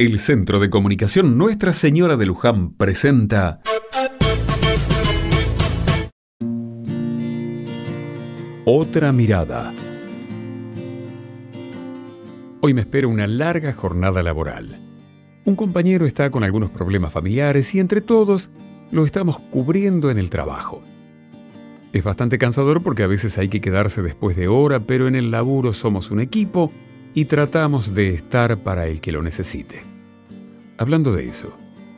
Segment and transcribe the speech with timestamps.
[0.00, 3.60] El Centro de Comunicación Nuestra Señora de Luján presenta
[8.64, 9.74] Otra mirada.
[12.60, 14.80] Hoy me espera una larga jornada laboral.
[15.44, 18.52] Un compañero está con algunos problemas familiares y entre todos
[18.92, 20.80] lo estamos cubriendo en el trabajo.
[21.92, 25.32] Es bastante cansador porque a veces hay que quedarse después de hora, pero en el
[25.32, 26.70] laburo somos un equipo
[27.14, 29.82] y tratamos de estar para el que lo necesite.
[30.76, 31.52] Hablando de eso,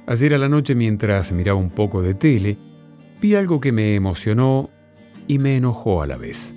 [0.07, 2.57] ayer a la noche mientras miraba un poco de tele,
[3.21, 4.71] vi algo que me emocionó
[5.29, 6.55] y me enojó a la vez.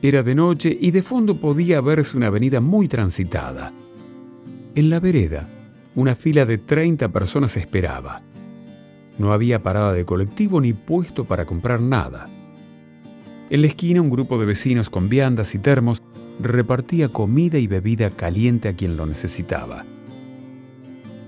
[0.00, 3.72] Era de noche y de fondo podía verse una avenida muy transitada.
[4.74, 5.48] En la vereda,
[5.94, 8.22] una fila de 30 personas esperaba.
[9.18, 12.28] No había parada de colectivo ni puesto para comprar nada.
[13.50, 16.00] En la esquina un grupo de vecinos con viandas y termos
[16.40, 19.84] repartía comida y bebida caliente a quien lo necesitaba.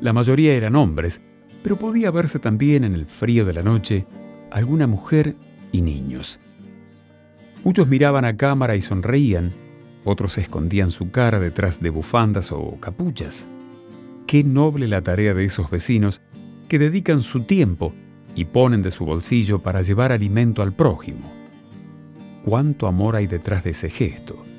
[0.01, 1.20] La mayoría eran hombres,
[1.62, 4.07] pero podía verse también en el frío de la noche
[4.51, 5.37] alguna mujer
[5.73, 6.40] y niños.
[7.65, 9.52] Muchos miraban a cámara y sonreían,
[10.04, 13.46] otros escondían su cara detrás de bufandas o capuchas.
[14.26, 16.23] Qué noble la tarea de esos vecinos
[16.68, 17.92] que dedican su tiempo
[18.35, 21.30] y ponen de su bolsillo para llevar alimento al prójimo.
[22.45, 24.49] Cuánto amor hay detrás de ese gesto.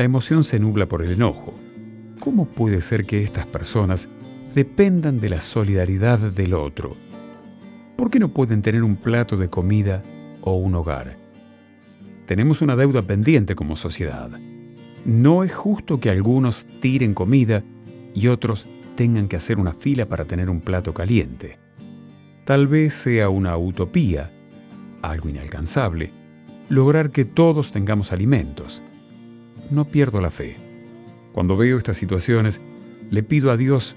[0.00, 1.52] La emoción se nubla por el enojo.
[2.20, 4.08] ¿Cómo puede ser que estas personas
[4.54, 6.96] dependan de la solidaridad del otro?
[7.96, 10.02] ¿Por qué no pueden tener un plato de comida
[10.40, 11.18] o un hogar?
[12.24, 14.30] Tenemos una deuda pendiente como sociedad.
[15.04, 17.62] No es justo que algunos tiren comida
[18.14, 21.58] y otros tengan que hacer una fila para tener un plato caliente.
[22.46, 24.32] Tal vez sea una utopía,
[25.02, 26.10] algo inalcanzable,
[26.70, 28.80] lograr que todos tengamos alimentos.
[29.70, 30.56] No pierdo la fe.
[31.32, 32.60] Cuando veo estas situaciones,
[33.10, 33.94] le pido a Dios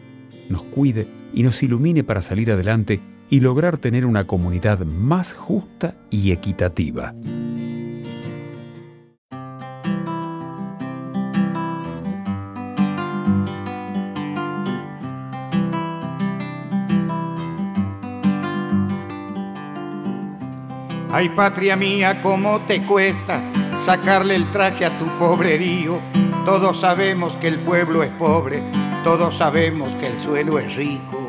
[0.49, 2.99] nos cuide y nos ilumine para salir adelante
[3.29, 7.13] y lograr tener una comunidad más justa y equitativa.
[21.11, 25.99] Ay, patria mía, cómo te cuesta sacarle el traje a tu pobrerío.
[26.45, 28.63] Todos sabemos que el pueblo es pobre,
[29.03, 31.27] todos sabemos que el suelo es rico.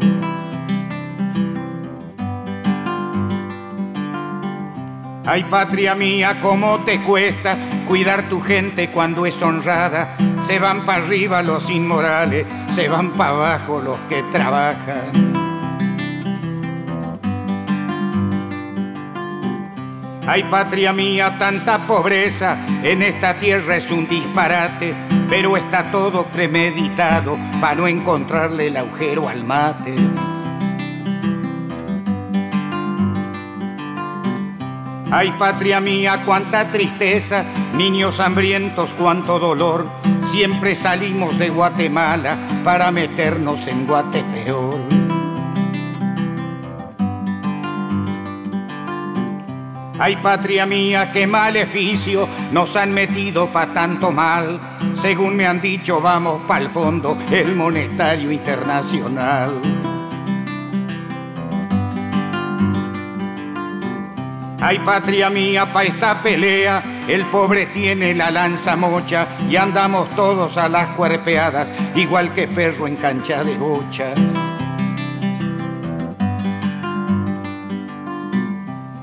[5.26, 7.56] Ay, patria mía, cómo te cuesta
[7.87, 10.16] cuidar tu gente cuando es honrada.
[10.47, 15.33] Se van para arriba los inmorales, se van para abajo los que trabajan.
[20.26, 24.94] Ay, patria mía, tanta pobreza en esta tierra es un disparate,
[25.28, 29.94] pero está todo premeditado para no encontrarle el agujero al mate.
[35.10, 37.44] Ay, patria mía, cuánta tristeza,
[37.76, 39.86] niños hambrientos, cuánto dolor.
[40.32, 44.94] Siempre salimos de Guatemala para meternos en Guatepeor.
[50.06, 54.60] Ay, patria mía, qué maleficio nos han metido pa' tanto mal.
[54.92, 59.62] Según me han dicho, vamos el fondo, el monetario internacional.
[64.60, 70.59] Ay, patria mía, pa' esta pelea, el pobre tiene la lanza mocha y andamos todos
[70.59, 74.12] a las cuerpeadas, igual que perro en cancha de bocha.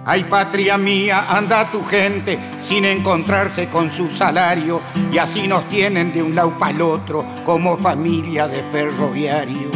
[0.03, 4.81] Ay, patria mía, anda tu gente sin encontrarse con su salario
[5.11, 9.69] y así nos tienen de un lado para el otro como familia de ferroviario.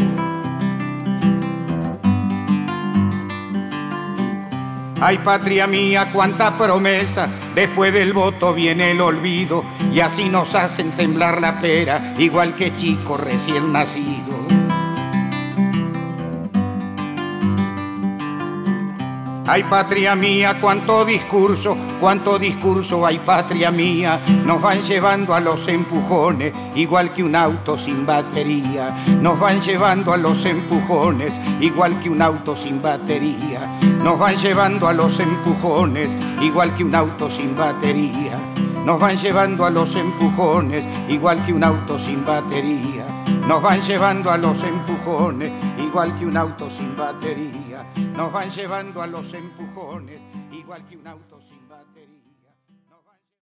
[5.00, 10.94] Ay, patria mía, cuánta promesa, después del voto viene el olvido y así nos hacen
[10.94, 14.35] temblar la pera, igual que chicos recién nacidos.
[19.48, 24.20] Ay, patria mía, cuánto discurso, cuánto discurso hay, patria mía.
[24.44, 29.06] Nos van llevando a los empujones, igual que un auto sin batería.
[29.22, 31.32] Nos van llevando a los empujones,
[31.62, 33.80] igual que un auto sin batería.
[34.04, 36.10] Nos van llevando a los empujones,
[36.42, 38.38] igual que un auto sin batería.
[38.84, 43.15] Nos van llevando a los empujones, igual que un auto sin batería.
[43.48, 49.02] Nos van llevando a los empujones, igual que un auto sin batería nos van llevando
[49.02, 50.20] a los empujones,
[50.52, 51.45] igual que un auto.